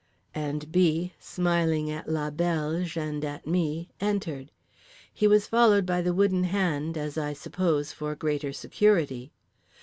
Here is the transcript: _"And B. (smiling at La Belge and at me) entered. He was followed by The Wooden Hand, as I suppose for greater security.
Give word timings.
_"And 0.33 0.71
B. 0.71 1.13
(smiling 1.19 1.91
at 1.91 2.09
La 2.09 2.31
Belge 2.31 2.97
and 2.97 3.23
at 3.23 3.45
me) 3.45 3.87
entered. 3.99 4.49
He 5.13 5.27
was 5.27 5.45
followed 5.45 5.85
by 5.85 6.01
The 6.01 6.11
Wooden 6.11 6.45
Hand, 6.45 6.97
as 6.97 7.19
I 7.19 7.33
suppose 7.33 7.93
for 7.93 8.15
greater 8.15 8.51
security. 8.51 9.31